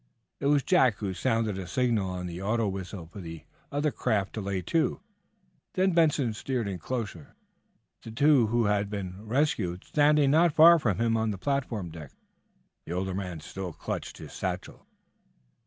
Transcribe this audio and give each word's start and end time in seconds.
It 0.39 0.47
was 0.47 0.63
Jack 0.63 0.95
who 0.95 1.13
sounded 1.13 1.59
a 1.59 1.67
signal 1.67 2.09
on 2.09 2.25
the 2.25 2.41
auto 2.41 2.67
whistle 2.67 3.05
for 3.05 3.19
the 3.21 3.43
other 3.71 3.91
craft 3.91 4.33
to 4.33 4.41
lay 4.41 4.63
to. 4.63 4.99
Then 5.75 5.91
Benson 5.91 6.33
steered 6.33 6.67
in 6.67 6.79
closer, 6.79 7.35
the 8.01 8.09
two 8.09 8.47
who 8.47 8.65
had 8.65 8.89
been 8.89 9.23
rescued 9.23 9.83
standing 9.83 10.31
not 10.31 10.53
far 10.53 10.79
from 10.79 10.97
him 10.97 11.15
on 11.15 11.29
the 11.29 11.37
platform 11.37 11.91
deck. 11.91 12.13
The 12.87 12.93
older 12.93 13.13
man 13.13 13.41
still 13.41 13.73
clutched 13.73 14.17
his 14.17 14.33
satchel. 14.33 14.87